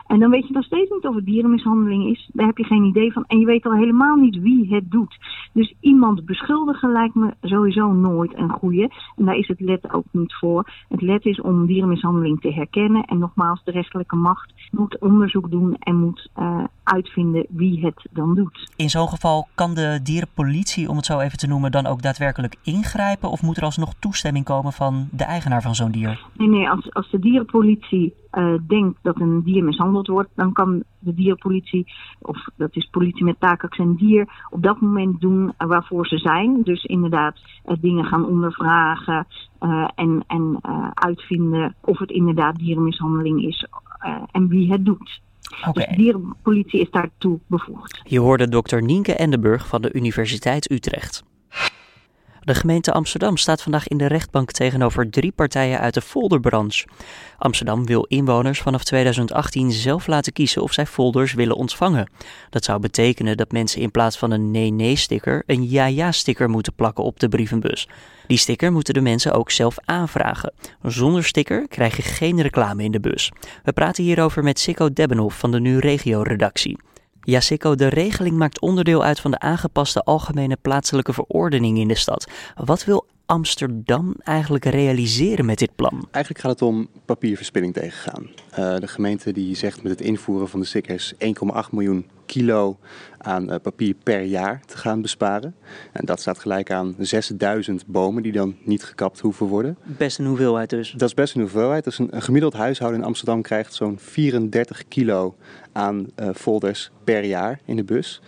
En 0.07 0.19
dan 0.19 0.29
weet 0.29 0.47
je 0.47 0.53
nog 0.53 0.63
steeds 0.63 0.91
niet 0.91 1.07
of 1.07 1.15
het 1.15 1.25
dierenmishandeling 1.25 2.11
is. 2.11 2.29
Daar 2.33 2.47
heb 2.47 2.57
je 2.57 2.63
geen 2.63 2.83
idee 2.83 3.13
van. 3.13 3.23
En 3.27 3.39
je 3.39 3.45
weet 3.45 3.65
al 3.65 3.73
helemaal 3.73 4.15
niet 4.15 4.39
wie 4.39 4.73
het 4.73 4.91
doet. 4.91 5.17
Dus 5.53 5.73
iemand 5.79 6.25
beschuldigen 6.25 6.91
lijkt 6.91 7.15
me 7.15 7.33
sowieso 7.41 7.91
nooit 7.91 8.37
een 8.37 8.49
goede. 8.49 8.91
En 9.15 9.25
daar 9.25 9.37
is 9.37 9.47
het 9.47 9.59
let 9.59 9.93
ook 9.93 10.05
niet 10.11 10.33
voor. 10.33 10.71
Het 10.89 11.01
let 11.01 11.25
is 11.25 11.41
om 11.41 11.65
dierenmishandeling 11.65 12.41
te 12.41 12.53
herkennen. 12.53 13.05
En 13.05 13.17
nogmaals, 13.17 13.63
de 13.63 13.71
rechterlijke 13.71 14.15
macht 14.15 14.53
moet 14.71 14.99
onderzoek 14.99 15.51
doen 15.51 15.75
en 15.79 15.95
moet 15.95 16.29
uh, 16.39 16.63
uitvinden 16.83 17.45
wie 17.49 17.85
het 17.85 18.07
dan 18.11 18.35
doet. 18.35 18.71
In 18.75 18.89
zo'n 18.89 19.07
geval 19.07 19.47
kan 19.55 19.73
de 19.73 19.99
dierenpolitie, 20.03 20.89
om 20.89 20.95
het 20.95 21.05
zo 21.05 21.19
even 21.19 21.37
te 21.37 21.47
noemen, 21.47 21.71
dan 21.71 21.85
ook 21.85 22.01
daadwerkelijk 22.01 22.55
ingrijpen? 22.63 23.29
Of 23.29 23.41
moet 23.41 23.57
er 23.57 23.63
alsnog 23.63 23.93
toestemming 23.99 24.45
komen 24.45 24.73
van 24.73 25.07
de 25.11 25.23
eigenaar 25.23 25.61
van 25.61 25.75
zo'n 25.75 25.91
dier? 25.91 26.25
Nee, 26.37 26.49
nee, 26.49 26.69
als, 26.69 26.93
als 26.93 27.11
de 27.11 27.19
dierenpolitie 27.19 28.13
uh, 28.33 28.53
denkt 28.67 28.99
dat 29.01 29.19
een 29.19 29.43
dier 29.43 29.63
mishandeld 29.63 30.07
wordt, 30.07 30.29
dan 30.35 30.53
kan 30.53 30.83
de 30.99 31.13
dierpolitie, 31.13 31.93
of 32.21 32.37
dat 32.55 32.75
is 32.75 32.87
politie 32.91 33.23
met 33.23 33.39
taakaccent 33.39 33.99
dier, 33.99 34.45
op 34.49 34.63
dat 34.63 34.81
moment 34.81 35.21
doen 35.21 35.53
waarvoor 35.57 36.07
ze 36.07 36.17
zijn. 36.17 36.61
Dus 36.63 36.83
inderdaad 36.83 37.39
uh, 37.65 37.75
dingen 37.79 38.05
gaan 38.05 38.25
ondervragen 38.25 39.27
uh, 39.61 39.87
en, 39.95 40.23
en 40.27 40.57
uitvinden 40.93 41.75
of 41.81 41.99
het 41.99 42.11
inderdaad 42.11 42.55
dierenmishandeling 42.55 43.43
is 43.43 43.67
en 44.31 44.47
wie 44.47 44.71
het 44.71 44.85
doet. 44.85 45.21
Okay. 45.59 45.73
Dus 45.73 45.85
de 45.85 45.95
dierenpolitie 45.95 46.79
is 46.79 46.91
daartoe 46.91 47.39
bevoegd. 47.47 48.01
Je 48.03 48.19
hoorde 48.19 48.49
dokter 48.49 48.83
Nienke 48.83 49.15
Endenburg 49.15 49.67
van 49.67 49.81
de 49.81 49.93
Universiteit 49.93 50.71
Utrecht. 50.71 51.23
De 52.43 52.55
gemeente 52.55 52.91
Amsterdam 52.91 53.37
staat 53.37 53.61
vandaag 53.61 53.87
in 53.87 53.97
de 53.97 54.07
rechtbank 54.07 54.51
tegenover 54.51 55.09
drie 55.09 55.31
partijen 55.31 55.79
uit 55.79 55.93
de 55.93 56.01
folderbranche. 56.01 56.87
Amsterdam 57.37 57.85
wil 57.85 58.03
inwoners 58.03 58.59
vanaf 58.59 58.83
2018 58.83 59.71
zelf 59.71 60.07
laten 60.07 60.33
kiezen 60.33 60.61
of 60.61 60.73
zij 60.73 60.85
folders 60.85 61.33
willen 61.33 61.55
ontvangen. 61.55 62.09
Dat 62.49 62.63
zou 62.63 62.79
betekenen 62.79 63.37
dat 63.37 63.51
mensen 63.51 63.81
in 63.81 63.91
plaats 63.91 64.17
van 64.17 64.31
een 64.31 64.51
nee-nee-sticker 64.51 65.43
een 65.45 65.69
ja-ja-sticker 65.69 66.49
moeten 66.49 66.73
plakken 66.73 67.03
op 67.03 67.19
de 67.19 67.29
brievenbus. 67.29 67.87
Die 68.27 68.37
sticker 68.37 68.71
moeten 68.71 68.93
de 68.93 69.01
mensen 69.01 69.33
ook 69.33 69.51
zelf 69.51 69.75
aanvragen. 69.85 70.53
Zonder 70.81 71.23
sticker 71.23 71.67
krijg 71.67 71.95
je 71.95 72.01
geen 72.01 72.41
reclame 72.41 72.83
in 72.83 72.91
de 72.91 72.99
bus. 72.99 73.31
We 73.63 73.73
praten 73.73 74.03
hierover 74.03 74.43
met 74.43 74.59
Sikko 74.59 74.93
Debbenhoff 74.93 75.39
van 75.39 75.51
de 75.51 75.59
Nu 75.59 75.77
Regio 75.77 76.23
redactie. 77.23 77.33
Ja, 77.33 77.39
Sikko, 77.39 77.75
de 77.75 77.87
regeling 77.87 78.37
maakt 78.37 78.61
onderdeel 78.61 79.03
uit 79.03 79.19
van 79.19 79.31
de 79.31 79.39
aangepaste 79.39 80.03
algemene 80.03 80.57
plaatselijke 80.61 81.13
verordening 81.13 81.77
in 81.77 81.87
de 81.87 81.95
stad. 81.95 82.31
Wat 82.55 82.83
wil 82.83 83.05
Amsterdam 83.25 84.15
eigenlijk 84.19 84.65
realiseren 84.65 85.45
met 85.45 85.57
dit 85.57 85.75
plan? 85.75 86.07
Eigenlijk 86.11 86.45
gaat 86.45 86.51
het 86.51 86.61
om 86.61 86.87
papierverspilling 87.05 87.73
tegengaan. 87.73 88.29
Uh, 88.51 88.75
de 88.75 88.87
gemeente 88.87 89.31
die 89.31 89.55
zegt 89.55 89.83
met 89.83 89.91
het 89.91 90.01
invoeren 90.01 90.49
van 90.49 90.59
de 90.59 90.65
stickers 90.65 91.13
1,8 91.13 91.19
miljoen 91.71 92.05
kilo 92.33 92.77
aan 93.17 93.51
eh, 93.51 93.59
papier 93.61 93.95
per 94.03 94.21
jaar 94.21 94.61
te 94.65 94.77
gaan 94.77 95.01
besparen. 95.01 95.55
En 95.91 96.05
dat 96.05 96.19
staat 96.19 96.39
gelijk 96.39 96.71
aan 96.71 96.95
6000 96.99 97.85
bomen 97.85 98.23
die 98.23 98.31
dan 98.31 98.55
niet 98.63 98.83
gekapt 98.83 99.19
hoeven 99.19 99.45
worden. 99.45 99.77
Best 99.83 100.19
een 100.19 100.25
hoeveelheid 100.25 100.69
dus. 100.69 100.91
Dat 100.91 101.07
is 101.07 101.13
best 101.13 101.35
een 101.35 101.41
hoeveelheid. 101.41 101.83
Dus 101.83 101.99
een, 101.99 102.15
een 102.15 102.21
gemiddeld 102.21 102.53
huishouden 102.53 102.99
in 102.99 103.05
Amsterdam 103.05 103.41
krijgt 103.41 103.73
zo'n 103.73 103.99
34 103.99 104.87
kilo 104.87 105.35
aan 105.71 106.05
uh, 106.15 106.29
folders 106.35 106.91
per 107.03 107.23
jaar 107.23 107.59
in 107.65 107.75
de 107.75 107.83
bus. 107.83 108.21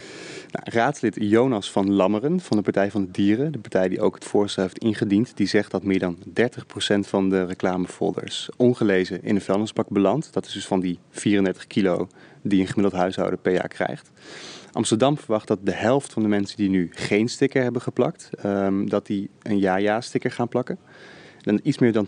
Nou, 0.56 0.78
raadslid 0.78 1.16
Jonas 1.20 1.72
van 1.72 1.92
Lammeren 1.94 2.40
van 2.40 2.58
de 2.58 2.64
Partij 2.64 2.92
van 2.92 3.06
de 3.06 3.12
Dieren, 3.12 3.52
de 3.52 3.60
partij 3.60 3.90
die 3.90 4.02
ook 4.02 4.16
het 4.16 4.26
voorstel 4.26 4.64
heeft 4.64 4.78
ingediend, 4.78 5.38
die 5.38 5.48
zegt 5.48 5.72
dat 5.72 5.84
meer 5.84 6.00
dan 6.00 6.18
30% 6.30 7.00
van 7.00 7.30
de 7.30 7.46
reclamefolders 7.46 8.50
ongelezen 8.58 9.24
in 9.24 9.36
een 9.36 9.42
vuilnisbak 9.42 9.90
belandt. 9.90 10.34
Dat 10.34 10.46
is 10.46 10.54
dus 10.54 10.66
van 10.66 10.80
die 10.80 11.00
34 11.10 11.68
kilo 11.68 12.08
die 12.42 12.62
een 12.62 12.68
gemiddeld 12.68 13.02
huishouden 13.02 13.40
per 13.42 13.54
jaar 13.54 13.68
krijgt. 13.68 14.12
Amsterdam 14.72 15.18
verwacht 15.18 15.48
dat 15.48 15.60
de 15.64 15.74
helft 15.74 16.14
van 16.14 16.22
de 16.22 16.28
mensen 16.28 16.58
die 16.58 16.70
nu 16.70 16.90
geen 16.92 17.28
sticker 17.28 17.64
hebben 17.64 17.82
geplakt, 17.82 18.30
um, 18.46 18.90
dat 18.90 19.06
die 19.06 19.30
een 19.42 19.60
ja-ja-sticker 19.60 20.32
gaan 20.32 20.48
plakken. 20.48 20.78
Dan 21.46 21.60
iets 21.64 21.78
meer 21.78 21.92
dan 21.92 22.08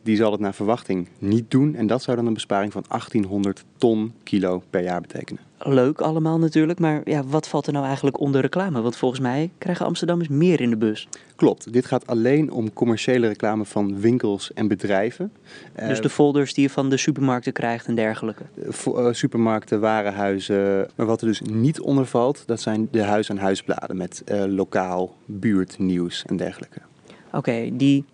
20% 0.00 0.02
die 0.02 0.16
zal 0.16 0.32
het 0.32 0.40
naar 0.40 0.54
verwachting 0.54 1.08
niet 1.18 1.50
doen. 1.50 1.74
En 1.74 1.86
dat 1.86 2.02
zou 2.02 2.16
dan 2.16 2.26
een 2.26 2.34
besparing 2.34 2.72
van 2.72 2.84
1800 2.88 3.64
ton 3.76 4.12
kilo 4.22 4.62
per 4.70 4.82
jaar 4.82 5.00
betekenen. 5.00 5.42
Leuk 5.58 6.00
allemaal 6.00 6.38
natuurlijk, 6.38 6.78
maar 6.78 7.00
ja, 7.04 7.24
wat 7.24 7.48
valt 7.48 7.66
er 7.66 7.72
nou 7.72 7.84
eigenlijk 7.86 8.20
onder 8.20 8.40
reclame? 8.40 8.80
Want 8.80 8.96
volgens 8.96 9.20
mij 9.20 9.50
krijgen 9.58 9.86
Amsterdammers 9.86 10.28
meer 10.28 10.60
in 10.60 10.70
de 10.70 10.76
bus. 10.76 11.08
Klopt, 11.36 11.72
dit 11.72 11.86
gaat 11.86 12.06
alleen 12.06 12.50
om 12.50 12.72
commerciële 12.72 13.26
reclame 13.26 13.64
van 13.64 14.00
winkels 14.00 14.52
en 14.52 14.68
bedrijven. 14.68 15.32
Dus 15.74 16.00
de 16.00 16.08
folders 16.08 16.54
die 16.54 16.64
je 16.64 16.70
van 16.70 16.90
de 16.90 16.96
supermarkten 16.96 17.52
krijgt 17.52 17.86
en 17.86 17.94
dergelijke? 17.94 18.42
Uh, 18.86 19.08
supermarkten, 19.10 19.80
warenhuizen. 19.80 20.88
Maar 20.94 21.06
wat 21.06 21.20
er 21.20 21.26
dus 21.26 21.40
niet 21.40 21.80
onder 21.80 22.06
valt, 22.06 22.42
dat 22.46 22.60
zijn 22.60 22.88
de 22.90 23.02
huis-aan-huisbladen 23.02 23.96
met 23.96 24.22
uh, 24.26 24.44
lokaal, 24.44 25.16
buurtnieuws 25.24 26.24
en 26.26 26.36
dergelijke. 26.36 26.80
Oké, 27.32 27.70
die 27.72 28.04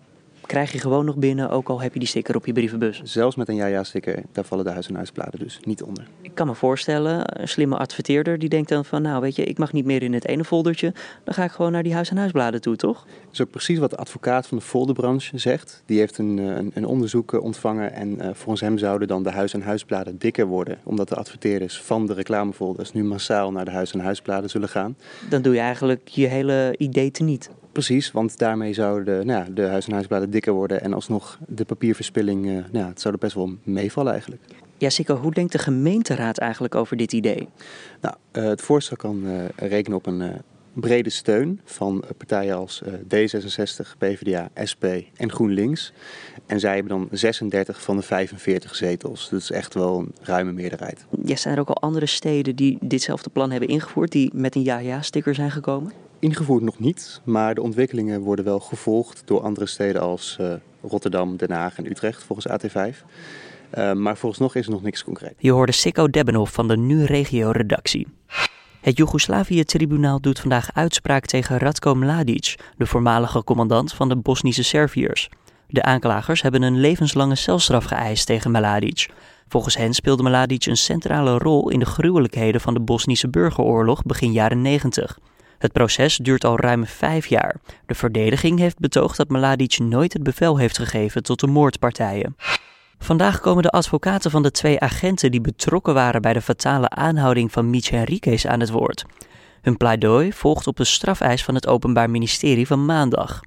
krijg 0.45 0.71
je 0.71 0.79
gewoon 0.79 1.05
nog 1.05 1.15
binnen, 1.15 1.49
ook 1.49 1.69
al 1.69 1.81
heb 1.81 1.93
je 1.93 1.99
die 1.99 2.07
sticker 2.07 2.35
op 2.35 2.45
je 2.45 2.53
brievenbus. 2.53 3.01
Zelfs 3.03 3.35
met 3.35 3.49
een 3.49 3.55
ja-ja-sticker, 3.55 4.23
daar 4.31 4.43
vallen 4.43 4.65
de 4.65 4.71
huis- 4.71 4.87
en 4.87 4.95
huisbladen 4.95 5.39
dus 5.39 5.59
niet 5.63 5.83
onder. 5.83 6.07
Ik 6.21 6.35
kan 6.35 6.47
me 6.47 6.55
voorstellen, 6.55 7.41
een 7.41 7.47
slimme 7.47 7.77
adverteerder 7.77 8.39
die 8.39 8.49
denkt 8.49 8.69
dan 8.69 8.85
van... 8.85 9.01
nou 9.01 9.21
weet 9.21 9.35
je, 9.35 9.43
ik 9.43 9.57
mag 9.57 9.73
niet 9.73 9.85
meer 9.85 10.03
in 10.03 10.13
het 10.13 10.27
ene 10.27 10.43
foldertje, 10.43 10.93
dan 11.23 11.33
ga 11.33 11.43
ik 11.43 11.51
gewoon 11.51 11.71
naar 11.71 11.83
die 11.83 11.93
huis- 11.93 12.09
en 12.09 12.17
huisbladen 12.17 12.61
toe, 12.61 12.75
toch? 12.75 13.05
Dat 13.05 13.33
is 13.33 13.41
ook 13.41 13.49
precies 13.49 13.79
wat 13.79 13.89
de 13.89 13.97
advocaat 13.97 14.47
van 14.47 14.57
de 14.57 14.63
folderbranche 14.63 15.37
zegt. 15.37 15.83
Die 15.85 15.99
heeft 15.99 16.17
een, 16.17 16.39
eh, 16.39 16.45
een, 16.45 16.71
een 16.73 16.85
onderzoek 16.85 17.33
eh, 17.33 17.43
ontvangen 17.43 17.93
en 17.93 18.09
uh, 18.09 18.29
volgens 18.33 18.61
hem 18.61 18.77
zouden 18.77 19.07
dan 19.07 19.23
de 19.23 19.31
huis- 19.31 19.53
en 19.53 19.61
huisbladen 19.61 20.17
dikker 20.17 20.45
worden... 20.45 20.77
omdat 20.83 21.09
de 21.09 21.15
adverteerders 21.15 21.81
van 21.81 22.05
de 22.05 22.13
reclamefolders 22.13 22.91
nu 22.91 23.03
massaal 23.03 23.51
naar 23.51 23.65
de 23.65 23.71
huis- 23.71 23.91
en 23.91 23.99
huisbladen 23.99 24.49
zullen 24.49 24.69
gaan. 24.69 24.97
Dan 25.29 25.41
doe 25.41 25.53
je 25.53 25.59
eigenlijk 25.59 26.07
je 26.07 26.27
hele 26.27 26.75
idee 26.77 27.11
teniet. 27.11 27.49
Precies, 27.75 28.11
want 28.11 28.37
daarmee 28.37 28.73
zouden 28.73 29.25
nou 29.25 29.45
ja, 29.45 29.51
de 29.53 29.61
huis- 29.61 29.85
en 29.85 29.93
huisbladen 29.93 30.29
dikker 30.29 30.53
worden 30.53 30.81
en 30.81 30.93
alsnog 30.93 31.39
de 31.47 31.65
papierverspilling, 31.65 32.45
uh, 32.45 32.51
nou 32.51 32.67
ja, 32.71 32.87
het 32.87 33.01
zou 33.01 33.13
er 33.13 33.19
best 33.19 33.35
wel 33.35 33.57
meevallen 33.63 34.11
eigenlijk. 34.11 34.41
Ja, 34.77 34.89
Sikko, 34.89 35.15
hoe 35.15 35.31
denkt 35.31 35.51
de 35.51 35.57
gemeenteraad 35.57 36.37
eigenlijk 36.37 36.75
over 36.75 36.97
dit 36.97 37.13
idee? 37.13 37.47
Nou, 38.01 38.15
uh, 38.33 38.43
het 38.43 38.61
voorstel 38.61 38.97
kan 38.97 39.25
uh, 39.25 39.43
rekenen 39.55 39.97
op 39.97 40.05
een 40.05 40.23
brede 40.73 41.09
steun 41.09 41.59
van 41.63 42.03
partijen 42.17 42.55
als 42.55 42.83
D66, 42.85 43.97
PvdA, 43.97 44.49
SP 44.71 44.83
en 45.15 45.31
GroenLinks. 45.31 45.93
En 46.45 46.59
zij 46.59 46.73
hebben 46.73 46.97
dan 46.97 47.07
36 47.11 47.81
van 47.81 47.95
de 47.95 48.03
45 48.03 48.75
zetels. 48.75 49.29
Dat 49.29 49.39
is 49.41 49.51
echt 49.51 49.73
wel 49.73 49.99
een 49.99 50.13
ruime 50.21 50.51
meerderheid. 50.51 51.05
Ja, 51.25 51.35
zijn 51.35 51.53
er 51.53 51.59
ook 51.59 51.69
al 51.69 51.81
andere 51.81 52.05
steden 52.05 52.55
die 52.55 52.77
ditzelfde 52.81 53.29
plan 53.29 53.51
hebben 53.51 53.69
ingevoerd, 53.69 54.11
die 54.11 54.31
met 54.33 54.55
een 54.55 54.63
ja-ja-sticker 54.63 55.35
zijn 55.35 55.51
gekomen? 55.51 56.04
Ingevoerd 56.25 56.63
nog 56.63 56.79
niet, 56.79 57.21
maar 57.23 57.55
de 57.55 57.61
ontwikkelingen 57.61 58.21
worden 58.21 58.45
wel 58.45 58.59
gevolgd 58.59 59.21
door 59.25 59.41
andere 59.41 59.65
steden 59.65 60.01
als 60.01 60.37
uh, 60.41 60.53
Rotterdam, 60.81 61.37
Den 61.37 61.51
Haag 61.51 61.77
en 61.77 61.89
Utrecht 61.89 62.23
volgens 62.23 62.47
AT5. 62.47 62.97
Uh, 63.77 63.93
maar 63.93 64.17
vooralsnog 64.17 64.55
is 64.55 64.65
er 64.65 64.71
nog 64.71 64.81
niks 64.81 65.03
concreet. 65.03 65.33
Je 65.37 65.51
hoorde 65.51 65.71
Sikko 65.71 66.09
Debbenhoff 66.09 66.53
van 66.53 66.67
de 66.67 66.77
Nu 66.77 67.03
Regio 67.03 67.51
redactie. 67.51 68.07
Het 68.81 68.97
Joegoslavië-tribunaal 68.97 70.21
doet 70.21 70.39
vandaag 70.39 70.73
uitspraak 70.73 71.25
tegen 71.25 71.57
Ratko 71.57 71.95
Mladic, 71.95 72.55
de 72.77 72.85
voormalige 72.85 73.43
commandant 73.43 73.93
van 73.93 74.09
de 74.09 74.15
Bosnische 74.15 74.63
Serviërs. 74.63 75.29
De 75.67 75.83
aanklagers 75.83 76.41
hebben 76.41 76.61
een 76.61 76.79
levenslange 76.79 77.35
celstraf 77.35 77.85
geëist 77.85 78.25
tegen 78.25 78.51
Mladic. 78.51 79.09
Volgens 79.47 79.77
hen 79.77 79.93
speelde 79.93 80.23
Mladic 80.23 80.65
een 80.65 80.77
centrale 80.77 81.37
rol 81.37 81.69
in 81.69 81.79
de 81.79 81.85
gruwelijkheden 81.85 82.61
van 82.61 82.73
de 82.73 82.81
Bosnische 82.81 83.29
burgeroorlog 83.29 84.03
begin 84.03 84.31
jaren 84.31 84.61
90. 84.61 85.17
Het 85.57 85.71
proces 85.71 86.17
duurt 86.17 86.45
al 86.45 86.59
ruim 86.59 86.85
vijf 86.85 87.25
jaar. 87.25 87.55
De 87.85 87.95
verdediging 87.95 88.59
heeft 88.59 88.79
betoogd 88.79 89.17
dat 89.17 89.29
Mladic 89.29 89.79
nooit 89.79 90.13
het 90.13 90.23
bevel 90.23 90.57
heeft 90.57 90.77
gegeven 90.77 91.23
tot 91.23 91.39
de 91.39 91.47
moordpartijen. 91.47 92.35
Vandaag 92.99 93.39
komen 93.39 93.63
de 93.63 93.69
advocaten 93.69 94.31
van 94.31 94.43
de 94.43 94.51
twee 94.51 94.79
agenten 94.79 95.31
die 95.31 95.41
betrokken 95.41 95.93
waren 95.93 96.21
bij 96.21 96.33
de 96.33 96.41
fatale 96.41 96.89
aanhouding 96.89 97.51
van 97.51 97.69
Mich 97.69 97.89
Henriquez 97.89 98.45
aan 98.45 98.59
het 98.59 98.69
woord. 98.69 99.05
Hun 99.65 99.77
pleidooi 99.77 100.33
volgt 100.33 100.67
op 100.67 100.77
de 100.77 100.83
strafeis 100.83 101.43
van 101.43 101.55
het 101.55 101.67
Openbaar 101.67 102.09
Ministerie 102.09 102.67
van 102.67 102.85
maandag. 102.85 103.39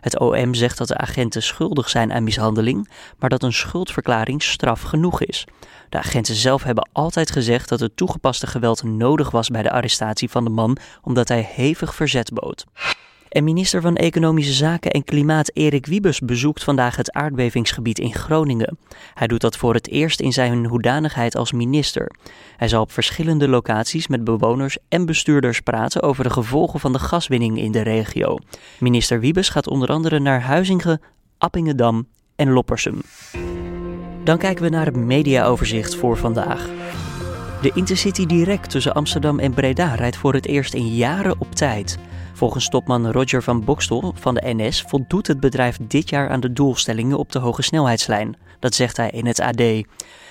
Het 0.00 0.18
OM 0.18 0.54
zegt 0.54 0.78
dat 0.78 0.88
de 0.88 0.96
agenten 0.96 1.42
schuldig 1.42 1.88
zijn 1.88 2.12
aan 2.12 2.24
mishandeling, 2.24 2.90
maar 3.18 3.30
dat 3.30 3.42
een 3.42 3.52
schuldverklaring 3.52 4.42
straf 4.42 4.82
genoeg 4.82 5.22
is. 5.22 5.44
De 5.88 5.98
agenten 5.98 6.34
zelf 6.34 6.62
hebben 6.62 6.88
altijd 6.92 7.30
gezegd 7.30 7.68
dat 7.68 7.80
het 7.80 7.96
toegepaste 7.96 8.46
geweld 8.46 8.82
nodig 8.82 9.30
was 9.30 9.48
bij 9.48 9.62
de 9.62 9.70
arrestatie 9.70 10.30
van 10.30 10.44
de 10.44 10.50
man, 10.50 10.76
omdat 11.02 11.28
hij 11.28 11.48
hevig 11.52 11.94
verzet 11.94 12.32
bood. 12.32 12.64
En 13.28 13.44
minister 13.44 13.80
van 13.80 13.96
Economische 13.96 14.52
Zaken 14.52 14.90
en 14.90 15.04
Klimaat 15.04 15.50
Erik 15.54 15.86
Wiebes 15.86 16.20
bezoekt 16.20 16.64
vandaag 16.64 16.96
het 16.96 17.12
aardbevingsgebied 17.12 17.98
in 17.98 18.14
Groningen. 18.14 18.78
Hij 19.14 19.26
doet 19.26 19.40
dat 19.40 19.56
voor 19.56 19.74
het 19.74 19.88
eerst 19.88 20.20
in 20.20 20.32
zijn 20.32 20.66
hoedanigheid 20.66 21.36
als 21.36 21.52
minister. 21.52 22.10
Hij 22.56 22.68
zal 22.68 22.80
op 22.82 22.92
verschillende 22.92 23.48
locaties 23.48 24.06
met 24.06 24.24
bewoners 24.24 24.78
en 24.88 25.06
bestuurders 25.06 25.60
praten 25.60 26.02
over 26.02 26.24
de 26.24 26.30
gevolgen 26.30 26.80
van 26.80 26.92
de 26.92 26.98
gaswinning 26.98 27.58
in 27.58 27.72
de 27.72 27.82
regio. 27.82 28.36
Minister 28.78 29.20
Wiebes 29.20 29.48
gaat 29.48 29.68
onder 29.68 29.88
andere 29.88 30.18
naar 30.18 30.40
Huizingen, 30.40 31.00
Appingedam 31.38 32.06
en 32.36 32.50
Loppersum. 32.50 33.00
Dan 34.24 34.38
kijken 34.38 34.64
we 34.64 34.70
naar 34.70 34.86
het 34.86 34.96
mediaoverzicht 34.96 35.94
voor 35.94 36.16
vandaag. 36.16 36.68
De 37.62 37.70
Intercity 37.74 38.26
Direct 38.26 38.70
tussen 38.70 38.94
Amsterdam 38.94 39.38
en 39.38 39.54
Breda 39.54 39.94
rijdt 39.94 40.16
voor 40.16 40.34
het 40.34 40.46
eerst 40.46 40.74
in 40.74 40.94
jaren 40.94 41.40
op 41.40 41.54
tijd. 41.54 41.98
Volgens 42.36 42.68
topman 42.68 43.10
Roger 43.10 43.42
van 43.42 43.64
Bokstel 43.64 44.14
van 44.16 44.34
de 44.34 44.54
NS 44.54 44.82
voldoet 44.82 45.26
het 45.26 45.40
bedrijf 45.40 45.78
dit 45.82 46.10
jaar 46.10 46.30
aan 46.30 46.40
de 46.40 46.52
doelstellingen 46.52 47.18
op 47.18 47.32
de 47.32 47.38
hoge 47.38 47.62
snelheidslijn. 47.62 48.36
Dat 48.60 48.74
zegt 48.74 48.96
hij 48.96 49.10
in 49.10 49.26
het 49.26 49.40
AD. 49.40 49.62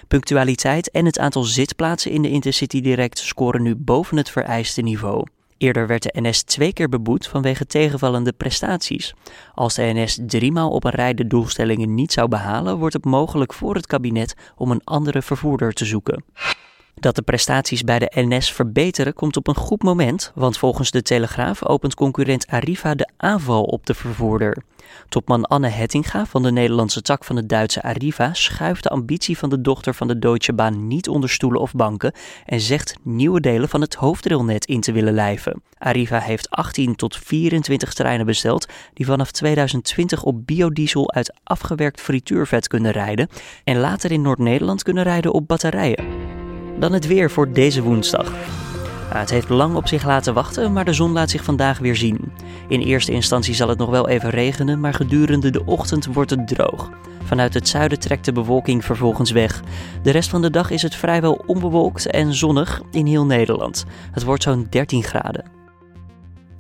Punctualiteit 0.08 0.92
en 0.92 1.06
het 1.06 1.20
aantal 1.20 1.44
zitplaatsen 1.44 2.12
in 2.12 2.22
de 2.22 2.30
Intercity 2.30 2.82
Direct 2.82 3.18
scoren 3.18 3.62
nu 3.62 3.76
boven 3.76 4.18
het 4.18 4.30
vereiste 4.30 4.82
niveau. 4.82 5.28
Eerder 5.58 5.88
werd 5.88 6.04
de 6.04 6.22
NS 6.22 6.44
twee 6.44 6.74
keer 6.74 6.90
beboet 6.90 7.28
vanwege 7.28 7.66
tegenvallende 7.66 8.34
prestaties. 8.34 9.14
Als 9.54 9.74
de 9.74 9.92
NS 9.94 10.20
driemaal 10.28 10.70
op 10.70 10.84
een 10.84 10.92
rij 10.92 11.14
de 11.14 11.28
doelstellingen 11.28 11.94
niet 11.94 12.12
zou 12.12 12.28
behalen, 12.28 12.78
wordt 12.78 12.94
het 12.94 13.06
mogelijk 13.06 13.54
voor 13.54 13.76
het 13.76 13.88
kabinet 13.88 14.36
om 14.56 14.72
een 14.72 14.84
andere 14.84 15.22
vervoerder 15.22 15.74
te 15.74 15.86
zoeken. 15.86 16.24
Dat 16.96 17.16
de 17.16 17.22
prestaties 17.22 17.84
bij 17.84 18.00
de 18.00 18.12
NS 18.14 18.52
verbeteren 18.52 19.14
komt 19.14 19.38
op 19.38 19.48
een 19.48 19.56
goed 19.56 19.84
moment, 19.84 20.32
want 20.36 20.58
volgens 20.58 20.92
de 20.92 21.02
Telegraaf 21.02 21.66
opent 21.66 21.94
concurrent 21.96 22.48
Arriva 22.48 22.96
de 22.96 23.10
aanval 23.18 23.64
op 23.64 23.86
de 23.86 23.94
vervoerder. 23.94 24.64
Topman 25.10 25.46
Anne 25.46 25.68
Hettinga 25.68 26.26
van 26.26 26.44
de 26.44 26.52
Nederlandse 26.52 27.02
tak 27.02 27.24
van 27.24 27.36
het 27.36 27.50
Duitse 27.50 27.84
Arriva 27.84 28.34
schuift 28.34 28.84
de 28.84 28.90
ambitie 28.90 29.38
van 29.38 29.50
de 29.50 29.62
dochter 29.62 29.94
van 29.94 30.08
de 30.08 30.20
Deutsche 30.20 30.54
Bahn 30.54 30.88
niet 30.88 31.10
onder 31.10 31.30
stoelen 31.30 31.62
of 31.62 31.72
banken 31.72 32.14
en 32.46 32.60
zegt 32.60 32.96
nieuwe 33.04 33.40
delen 33.40 33.70
van 33.70 33.82
het 33.82 33.96
hoofdrailnet 33.96 34.66
in 34.66 34.82
te 34.82 34.92
willen 34.92 35.14
lijven. 35.14 35.62
Arriva 35.78 36.20
heeft 36.20 36.50
18 36.50 36.96
tot 36.96 37.18
24 37.18 37.94
treinen 37.94 38.26
besteld 38.26 38.68
die 38.94 39.06
vanaf 39.06 39.32
2020 39.32 40.24
op 40.24 40.48
biodiesel 40.48 41.12
uit 41.12 41.34
afgewerkt 41.44 42.02
frituurvet 42.02 42.68
kunnen 42.68 42.92
rijden 42.92 43.30
en 43.64 43.78
later 43.78 44.12
in 44.12 44.22
Noord-Nederland 44.22 44.84
kunnen 44.84 45.04
rijden 45.04 45.34
op 45.34 45.48
batterijen. 45.48 46.45
Dan 46.80 46.94
het 46.94 47.08
weer 47.08 47.32
voor 47.32 47.52
deze 47.52 47.82
woensdag. 47.82 48.32
Het 49.14 49.30
heeft 49.30 49.50
lang 49.50 49.76
op 49.76 49.88
zich 49.88 50.06
laten 50.06 50.34
wachten, 50.34 50.74
maar 50.74 50.86
de 50.86 50.94
zon 50.94 51.12
laat 51.12 51.30
zich 51.30 51.44
vandaag 51.44 51.80
weer 51.80 51.96
zien. 51.96 52.34
In 52.68 52.80
eerste 52.80 53.12
instantie 53.12 53.54
zal 53.54 53.70
het 53.70 53.78
nog 53.78 53.90
wel 53.90 54.08
even 54.08 54.30
regenen, 54.30 54.80
maar 54.80 54.94
gedurende 54.94 55.50
de 55.50 55.66
ochtend 55.66 56.06
wordt 56.06 56.30
het 56.30 56.48
droog. 56.48 56.90
Vanuit 57.24 57.54
het 57.54 57.68
zuiden 57.68 58.00
trekt 58.00 58.26
de 58.26 58.32
bewolking 58.32 58.86
vervolgens 58.86 59.32
weg. 59.32 59.62
De 60.04 60.12
rest 60.12 60.30
van 60.30 60.42
de 60.42 60.50
dag 60.50 60.70
is 60.70 60.82
het 60.82 60.96
vrijwel 60.96 61.44
onbewolkt 61.46 62.06
en 62.06 62.34
zonnig 62.34 62.82
in 62.92 63.06
heel 63.06 63.26
Nederland. 63.26 63.86
Het 64.12 64.24
wordt 64.24 64.44
zo'n 64.44 64.68
13 64.70 65.04
graden. 65.04 65.46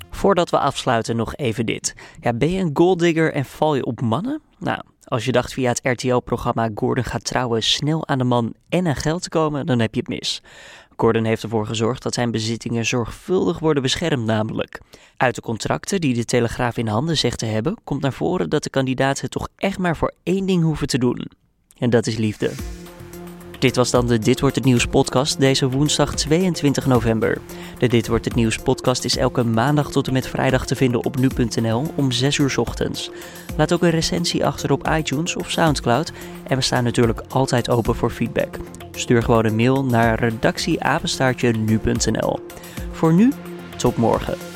Voordat 0.09 0.49
we 0.49 0.59
afsluiten 0.59 1.15
nog 1.15 1.35
even 1.35 1.65
dit. 1.65 1.95
Ja, 2.19 2.33
ben 2.33 2.51
je 2.51 2.61
een 2.61 2.71
golddigger 2.73 3.33
en 3.33 3.45
val 3.45 3.75
je 3.75 3.85
op 3.85 4.01
mannen? 4.01 4.41
Nou, 4.59 4.81
Als 5.05 5.25
je 5.25 5.31
dacht 5.31 5.53
via 5.53 5.69
het 5.69 5.79
RTL-programma 5.83 6.69
Gordon 6.75 7.03
gaat 7.03 7.23
trouwen 7.23 7.63
snel 7.63 8.07
aan 8.07 8.17
de 8.17 8.23
man 8.23 8.53
en 8.69 8.87
aan 8.87 8.95
geld 8.95 9.21
te 9.21 9.29
komen, 9.29 9.65
dan 9.65 9.79
heb 9.79 9.93
je 9.93 9.99
het 9.99 10.09
mis. 10.09 10.41
Gordon 10.95 11.23
heeft 11.23 11.43
ervoor 11.43 11.65
gezorgd 11.65 12.03
dat 12.03 12.13
zijn 12.13 12.31
bezittingen 12.31 12.85
zorgvuldig 12.85 13.59
worden 13.59 13.83
beschermd 13.83 14.25
namelijk. 14.25 14.81
Uit 15.17 15.35
de 15.35 15.41
contracten 15.41 16.01
die 16.01 16.13
de 16.13 16.25
Telegraaf 16.25 16.77
in 16.77 16.87
handen 16.87 17.17
zegt 17.17 17.39
te 17.39 17.45
hebben, 17.45 17.77
komt 17.83 18.01
naar 18.01 18.13
voren 18.13 18.49
dat 18.49 18.63
de 18.63 18.69
kandidaten 18.69 19.29
toch 19.29 19.47
echt 19.55 19.77
maar 19.77 19.97
voor 19.97 20.13
één 20.23 20.45
ding 20.45 20.63
hoeven 20.63 20.87
te 20.87 20.97
doen. 20.97 21.27
En 21.77 21.89
dat 21.89 22.07
is 22.07 22.17
liefde. 22.17 22.74
Dit 23.65 23.75
was 23.75 23.91
dan 23.91 24.07
de 24.07 24.19
Dit 24.19 24.39
wordt 24.39 24.55
het 24.55 24.65
nieuws 24.65 24.85
podcast 24.85 25.39
deze 25.39 25.69
woensdag 25.69 26.15
22 26.15 26.85
november. 26.85 27.37
De 27.77 27.87
Dit 27.87 28.07
wordt 28.07 28.25
het 28.25 28.35
nieuws 28.35 28.57
podcast 28.57 29.03
is 29.03 29.17
elke 29.17 29.43
maandag 29.43 29.91
tot 29.91 30.07
en 30.07 30.13
met 30.13 30.27
vrijdag 30.27 30.65
te 30.65 30.75
vinden 30.75 31.03
op 31.03 31.17
nu.nl 31.17 31.93
om 31.95 32.11
6 32.11 32.37
uur 32.37 32.53
ochtends. 32.59 33.11
Laat 33.57 33.73
ook 33.73 33.81
een 33.81 33.89
recensie 33.89 34.45
achter 34.45 34.71
op 34.71 34.87
iTunes 34.87 35.35
of 35.35 35.51
SoundCloud 35.51 36.11
en 36.47 36.57
we 36.57 36.63
staan 36.63 36.83
natuurlijk 36.83 37.21
altijd 37.27 37.69
open 37.69 37.95
voor 37.95 38.09
feedback. 38.09 38.57
Stuur 38.91 39.23
gewoon 39.23 39.45
een 39.45 39.55
mail 39.55 39.85
naar 39.85 40.19
redactieapenstaartje 40.19 41.51
nu.nl. 41.51 42.39
Voor 42.91 43.13
nu, 43.13 43.31
tot 43.77 43.97
morgen. 43.97 44.54